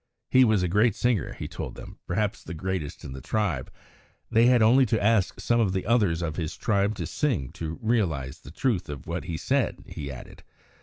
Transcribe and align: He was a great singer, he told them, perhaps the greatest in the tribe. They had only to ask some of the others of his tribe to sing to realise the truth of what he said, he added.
He 0.31 0.43
was 0.43 0.63
a 0.63 0.67
great 0.67 0.95
singer, 0.95 1.33
he 1.33 1.47
told 1.47 1.75
them, 1.75 1.99
perhaps 2.07 2.41
the 2.43 2.55
greatest 2.55 3.03
in 3.03 3.13
the 3.13 3.21
tribe. 3.21 3.71
They 4.31 4.47
had 4.47 4.63
only 4.63 4.83
to 4.87 4.99
ask 5.03 5.39
some 5.39 5.59
of 5.59 5.73
the 5.73 5.85
others 5.85 6.23
of 6.23 6.37
his 6.37 6.57
tribe 6.57 6.95
to 6.95 7.05
sing 7.05 7.51
to 7.51 7.77
realise 7.83 8.39
the 8.39 8.49
truth 8.49 8.89
of 8.89 9.05
what 9.05 9.25
he 9.25 9.37
said, 9.37 9.83
he 9.85 10.09
added. 10.11 10.41